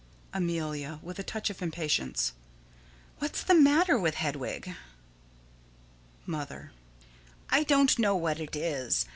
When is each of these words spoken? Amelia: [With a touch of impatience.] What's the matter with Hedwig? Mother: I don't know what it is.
Amelia: 0.33 0.99
[With 1.03 1.19
a 1.19 1.23
touch 1.23 1.51
of 1.51 1.61
impatience.] 1.61 2.33
What's 3.19 3.43
the 3.43 3.53
matter 3.53 3.99
with 3.99 4.15
Hedwig? 4.15 4.73
Mother: 6.25 6.71
I 7.51 7.61
don't 7.61 7.99
know 7.99 8.15
what 8.15 8.39
it 8.39 8.55
is. 8.55 9.05